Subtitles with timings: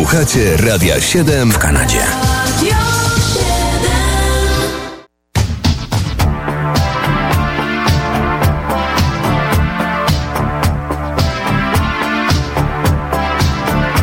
[0.00, 2.02] Słuchacie Radia 7 w Kanadzie.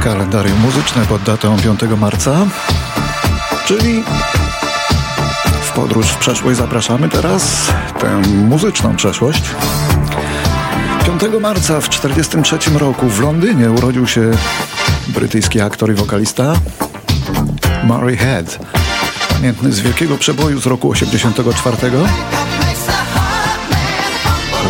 [0.04, 2.46] Kalendarium muzyczne pod datą 5 marca,
[3.66, 4.04] czyli
[5.62, 9.44] w podróż w przeszłość zapraszamy teraz tę muzyczną przeszłość.
[11.06, 14.32] 5 marca w 1943 roku w Londynie urodził się
[15.08, 16.54] brytyjski aktor i wokalista
[17.84, 18.60] Murray Head,
[19.30, 21.78] pamiętny z wielkiego przeboju z roku 84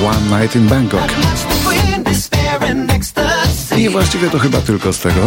[0.06, 1.02] One Night in Bangkok.
[3.78, 5.22] I właściwie to chyba tylko z tego.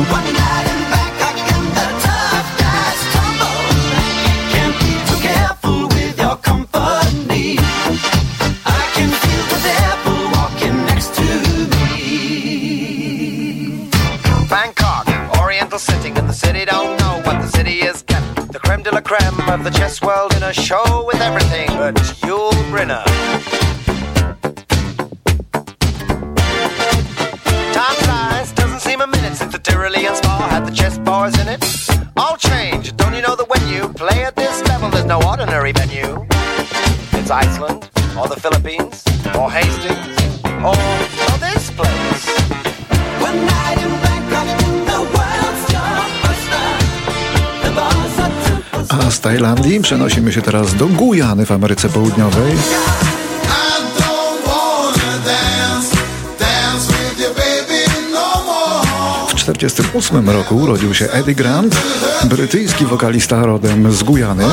[18.70, 22.52] Creme de la creme of the chess world in a show with everything but Yul
[22.70, 23.04] Brynner.
[27.72, 31.48] Time flies, doesn't seem a minute since the Tyrolean spa had the chess bars in
[31.48, 31.62] it.
[32.16, 35.72] All change, don't you know that when you play at this level, there's no ordinary
[35.72, 36.26] venue?
[37.12, 39.04] It's Iceland, or the Philippines,
[39.36, 42.39] or Hastings, or, or this place.
[49.10, 52.56] Z Tajlandii przenosimy się teraz do Gujany w Ameryce Południowej.
[59.28, 61.76] W 1948 roku urodził się Eddie Grant,
[62.24, 64.44] brytyjski wokalista rodem z Gujany,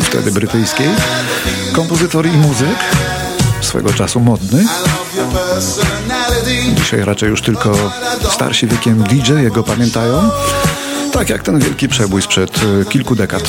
[0.00, 0.88] wtedy brytyjskiej,
[1.72, 2.78] kompozytor i muzyk,
[3.60, 4.64] swego czasu modny.
[6.74, 7.92] Dzisiaj raczej już tylko
[8.30, 10.30] starsi wiekiem DJ jego pamiętają.
[11.12, 13.42] Tak jak ten wielki przebój sprzed e, kilku dekad.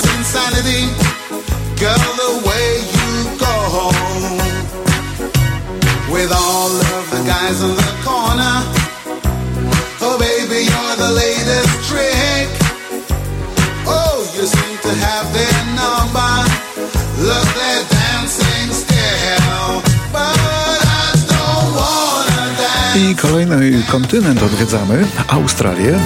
[22.95, 25.99] I kolejny kontynent odwiedzamy, Australię.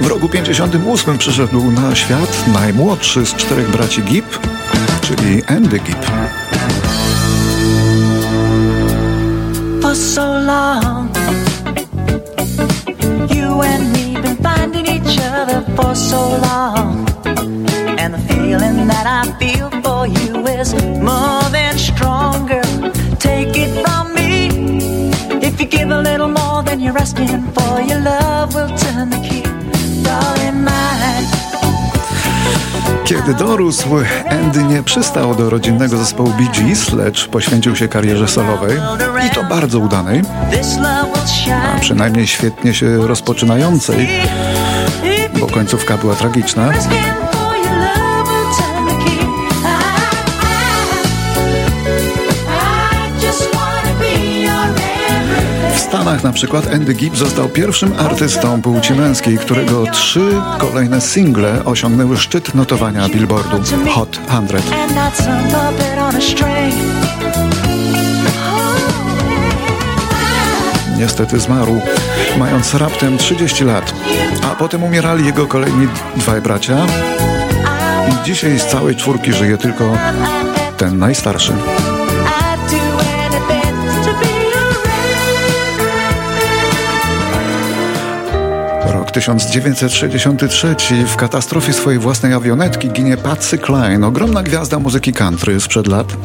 [0.00, 4.38] W roku 58 przyszedł na świat najmłodszy z czterech braci Gibb,
[5.00, 6.06] czyli Andy Gibb.
[9.82, 11.10] For so long
[13.34, 17.08] You and me been finding each other for so long
[17.98, 22.62] And the feeling that I feel for you is more than stronger
[23.18, 24.48] Take it from me
[25.42, 29.18] If you give a little more than you're asking for Your love will turn the
[29.28, 29.37] key
[33.08, 33.88] Kiedy dorósł,
[34.30, 38.76] Andy nie przystał do rodzinnego zespołu Bee Gees, lecz poświęcił się karierze solowej
[39.26, 40.22] i to bardzo udanej,
[41.76, 44.08] a przynajmniej świetnie się rozpoczynającej,
[45.40, 46.72] bo końcówka była tragiczna.
[56.08, 62.16] Stanach na przykład Andy Gibb został pierwszym artystą płci męskiej, którego trzy kolejne single osiągnęły
[62.16, 63.62] szczyt notowania Billboardu
[63.94, 64.56] Hot 100.
[70.98, 71.80] Niestety zmarł,
[72.38, 73.94] mając raptem 30 lat,
[74.52, 76.86] a potem umierali jego kolejni dwaj bracia
[78.08, 79.98] i dzisiaj z całej czwórki żyje tylko
[80.76, 81.52] ten najstarszy.
[89.18, 96.16] 1963 w katastrofie swojej własnej awionetki ginie Patsy Cline, ogromna gwiazda muzyki country sprzed lat.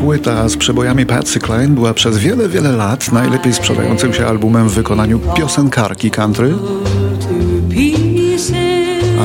[0.00, 4.72] Płyta z przebojami Patsy Cline była przez wiele, wiele lat najlepiej sprzedającym się albumem w
[4.72, 6.54] wykonaniu piosenkarki country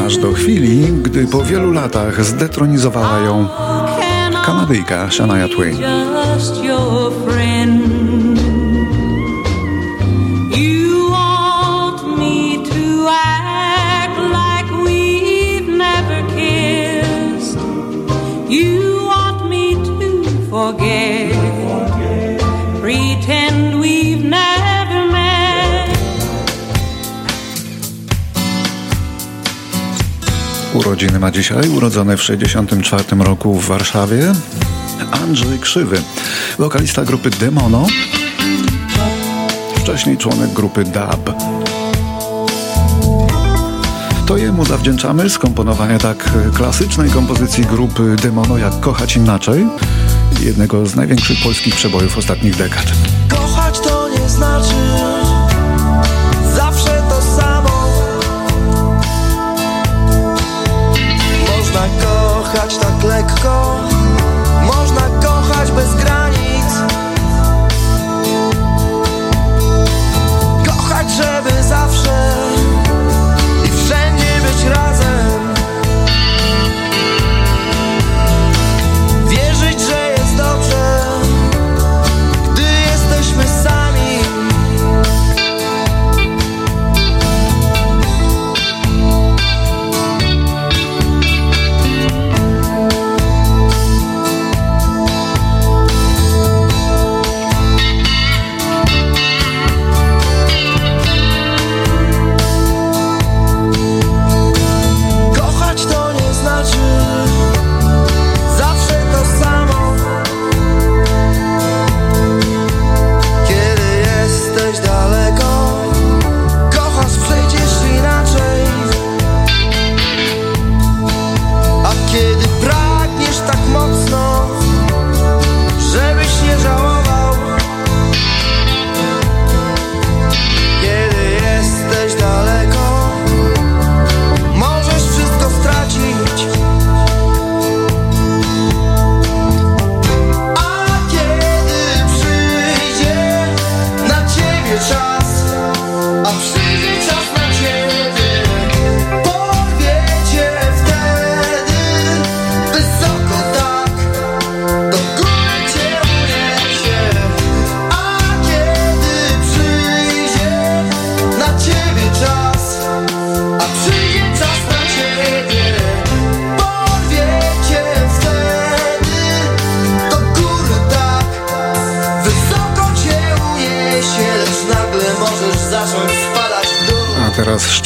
[0.06, 3.48] aż do chwili, gdy po wielu latach zdetronizowała ją
[4.46, 5.78] Kanadyjka Shania Twain.
[30.76, 34.34] Urodziny ma dzisiaj, urodzony w 1964 roku w Warszawie.
[35.12, 36.02] Andrzej Krzywy,
[36.58, 37.88] wokalista grupy Demono,
[39.76, 41.34] wcześniej członek grupy DAB.
[44.28, 49.68] To jemu zawdzięczamy skomponowanie tak klasycznej kompozycji grupy Demono jak Kochać Inaczej,
[50.42, 52.86] jednego z największych polskich przebojów ostatnich dekad.
[53.30, 54.95] Kochać to nie znaczy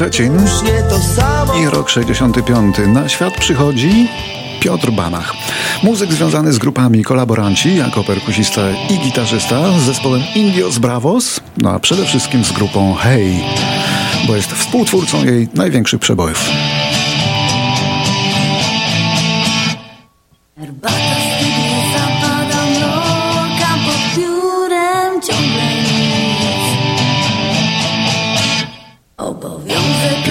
[0.10, 0.38] Szczecin
[1.62, 2.76] i rok 65.
[2.88, 4.08] Na świat przychodzi
[4.60, 5.34] Piotr Banach.
[5.84, 11.80] Muzyk związany z grupami Kolaboranci jako perkusista i gitarzysta z zespołem Indios Bravos, no a
[11.80, 13.40] przede wszystkim z grupą Hey,
[14.28, 16.50] bo jest współtwórcą jej największych przebojów.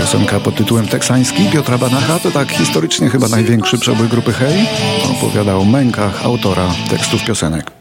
[0.08, 4.66] Piosenka pod tytułem teksański Piotra Banacha to tak historycznie chyba największy przebój grupy Hey.
[5.10, 7.77] Opowiada o mękach autora tekstów piosenek.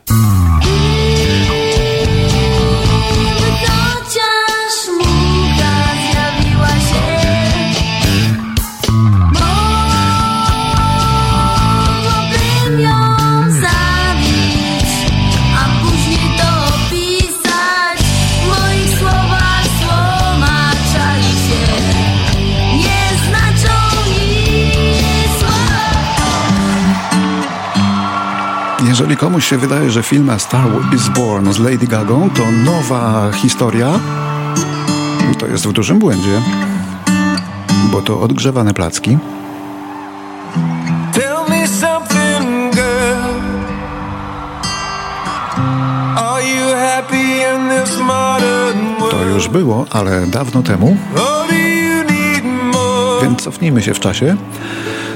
[28.98, 33.32] Jeżeli komuś się wydaje, że film A Star is Born z Lady Gagą to nowa
[33.32, 34.00] historia,
[35.40, 36.42] to jest w dużym błędzie,
[37.92, 39.18] bo to odgrzewane placki.
[49.12, 50.98] To już było, ale dawno temu,
[53.22, 54.38] więc cofnijmy się w czasie,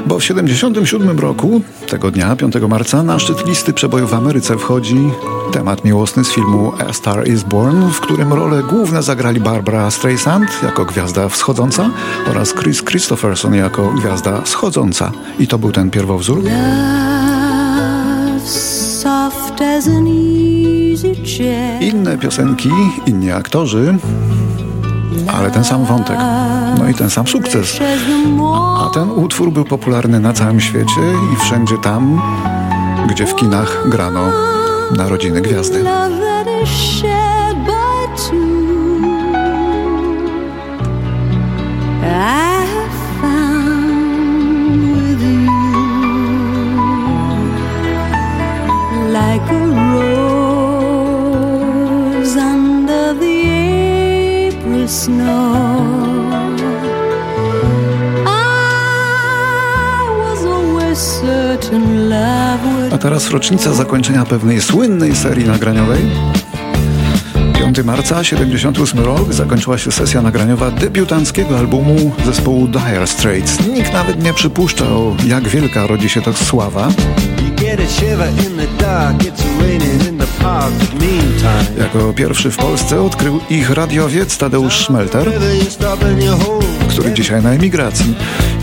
[0.05, 5.09] bo w 77 roku, tego dnia, 5 marca, na szczyt listy przebojów w Ameryce wchodzi
[5.53, 10.49] temat miłosny z filmu A Star is Born, w którym role główne zagrali Barbara Streisand
[10.63, 11.89] jako gwiazda wschodząca
[12.29, 15.11] oraz Chris Christopherson jako gwiazda schodząca.
[15.39, 16.43] I to był ten pierwowzór.
[21.81, 22.71] Inne piosenki,
[23.05, 23.97] inni aktorzy,
[25.27, 26.17] ale ten sam wątek.
[26.79, 27.79] No i ten sam sukces.
[28.77, 31.01] A ten utwór był popularny na całym świecie
[31.33, 32.21] i wszędzie tam,
[33.09, 34.31] gdzie w kinach grano
[34.97, 35.83] Narodziny Gwiazdy.
[42.07, 42.50] I
[54.91, 55.81] snow.
[60.91, 66.01] I certain love would A teraz rocznica zakończenia pewnej słynnej serii nagraniowej.
[67.53, 73.67] 5 marca 78 rok zakończyła się sesja nagraniowa debiutanckiego albumu zespołu Dire Straits.
[73.67, 76.89] Nikt nawet nie przypuszczał, jak wielka rodzi się to sława.
[81.77, 85.31] Jako pierwszy w Polsce odkrył ich radiowiec Tadeusz Szmelter,
[86.45, 88.15] hold, który dzisiaj na emigracji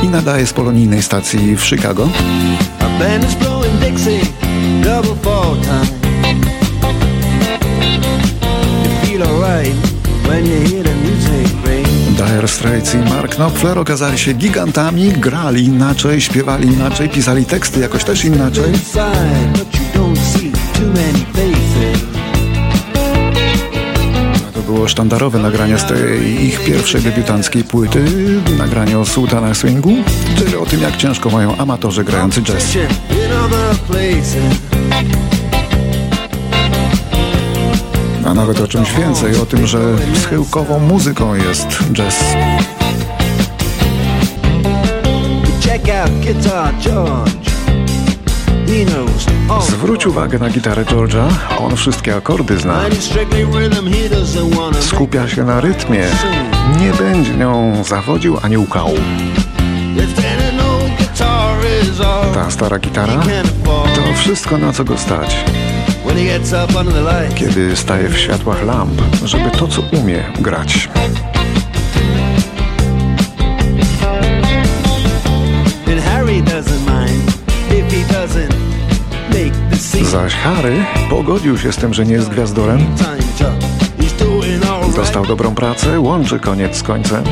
[0.02, 2.08] i nadaje z polonijnej stacji w Chicago.
[12.16, 18.04] Dire Straits i Mark Knopfler okazali się gigantami, grali inaczej, śpiewali inaczej, pisali teksty jakoś
[18.04, 18.72] też inaczej.
[24.68, 28.04] Było sztandarowe nagranie z tej ich pierwszej debiutanckiej płyty,
[28.58, 29.92] nagranie o sułtanach swingu,
[30.38, 32.64] czyli o tym, jak ciężko mają amatorzy grający jazz.
[38.26, 39.80] A nawet o czymś więcej, o tym, że
[40.22, 42.18] schyłkową muzyką jest jazz.
[45.64, 47.47] Check out Guitar George.
[49.48, 52.80] All Zwróć uwagę na gitarę George'a, on wszystkie akordy zna.
[54.80, 56.06] Skupia się na rytmie,
[56.80, 58.90] nie będzie nią zawodził ani łkał.
[62.34, 63.22] Ta stara gitara
[63.94, 65.44] to wszystko na co go stać,
[67.34, 70.88] kiedy staje w światłach lamp, żeby to co umie grać.
[76.04, 76.97] Harry doesn't mind
[80.10, 82.86] Zaś Harry pogodził się z tym, że nie jest gwiazdorem,
[84.96, 87.24] dostał dobrą pracę, łączy koniec z końcem.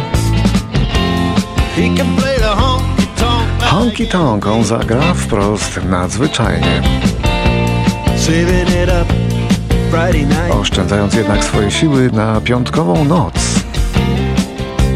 [3.61, 4.47] Honky tonk.
[4.47, 6.83] On zagra wprost nadzwyczajnie,
[10.51, 13.35] oszczędzając jednak swoje siły na piątkową noc.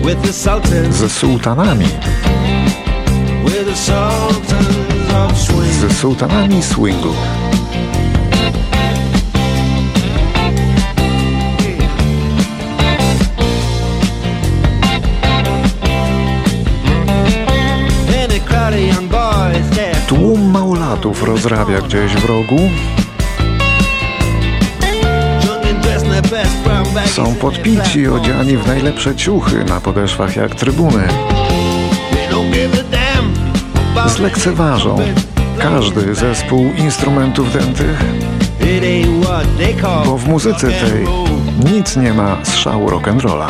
[0.04, 1.86] With the Sultans, ze sułtanami,
[5.80, 7.14] ze sułtanami swingu.
[20.08, 22.58] Tłum małolatów rozrabia gdzieś w rogu,
[27.06, 31.08] są podpici, odziani w najlepsze ciuchy na podeszwach jak trybuny.
[34.06, 34.96] Zlekceważą
[35.58, 38.04] każdy zespół instrumentów dętych,
[40.06, 41.06] bo w muzyce tej
[41.72, 43.46] nic nie ma z szału rock'n'rolla.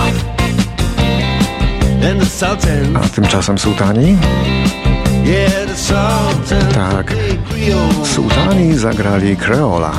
[2.97, 4.16] A tymczasem sułtani?
[6.75, 7.14] Tak.
[8.04, 9.92] Sułtani zagrali Creola.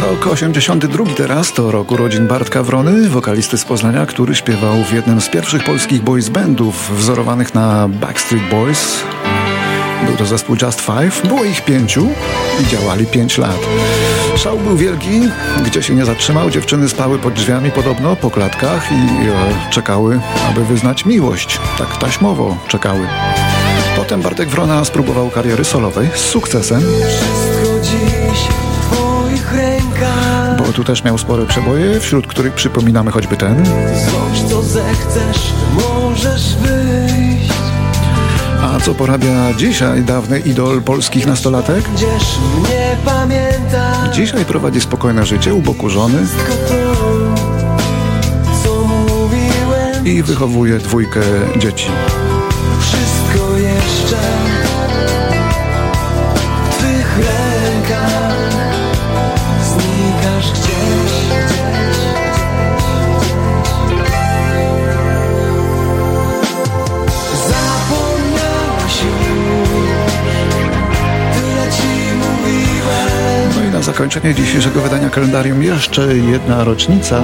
[0.00, 5.20] Rok 82 teraz to rok urodzin Bartka Wrony, wokalisty z Poznania, który śpiewał w jednym
[5.20, 9.02] z pierwszych polskich boys bandów wzorowanych na Backstreet Boys.
[10.06, 12.08] Był to zespół Just Five, było ich pięciu
[12.62, 13.58] i działali pięć lat.
[14.36, 15.20] Szał był wielki,
[15.66, 20.64] gdzie się nie zatrzymał, dziewczyny spały pod drzwiami podobno, po klatkach i e, czekały, aby
[20.64, 21.60] wyznać miłość.
[21.78, 23.06] Tak taśmowo czekały.
[23.96, 26.82] Potem Bartek Wrona spróbował kariery solowej z sukcesem.
[30.72, 33.64] Tu też miał spore przeboje, wśród których przypominamy choćby ten.
[34.48, 37.52] Co zechcesz, możesz wyjść
[38.62, 41.84] A co porabia dzisiaj dawny idol polskich nastolatek?
[44.12, 46.18] Dzisiaj prowadzi spokojne życie u boku żony
[50.04, 51.20] i wychowuje dwójkę
[51.58, 51.86] dzieci.
[52.80, 54.39] Wszystko jeszcze
[74.00, 77.20] zakończenie dzisiejszego wydania kalendarium jeszcze jedna rocznica.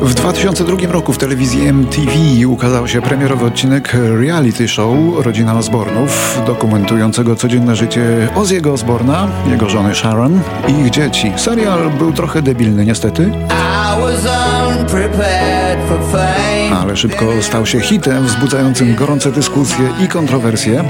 [0.00, 2.12] W 2002 roku w telewizji MTV
[2.48, 9.94] ukazał się premierowy odcinek reality show Rodzina Osbornów, dokumentującego codzienne życie Ozzy'ego Osborna, jego żony
[9.94, 11.32] Sharon i ich dzieci.
[11.36, 13.30] Serial był trochę debilny niestety,
[16.80, 20.84] ale szybko stał się hitem wzbudzającym gorące dyskusje i kontrowersje.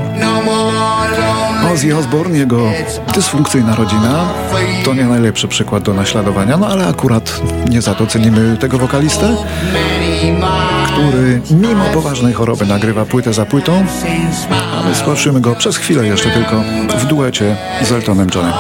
[1.71, 2.71] Ozzy Osbourne, jego
[3.15, 4.29] dysfunkcyjna rodzina,
[4.85, 9.37] to nie najlepszy przykład do naśladowania, no ale akurat nie za to cenimy tego wokalistę,
[10.87, 13.85] który mimo poważnej choroby nagrywa płytę za płytą,
[14.79, 16.63] a my słyszymy go przez chwilę jeszcze tylko
[16.99, 18.55] w duecie z Eltonem Johnem.